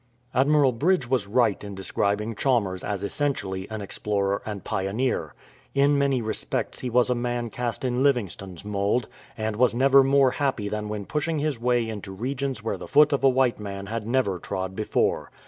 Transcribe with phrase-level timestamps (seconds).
[0.33, 5.35] Admiral Bridge was right in describing Chalmers as essentially an explorer and pioneer.
[5.75, 10.31] In many respects he was a man cast in Livingstone's mould, and was never more
[10.31, 13.85] happy than when pushing his way into regions where the foot of a white man
[13.85, 15.29] had never trod before.